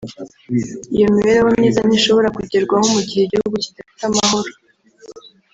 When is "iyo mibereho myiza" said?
0.95-1.79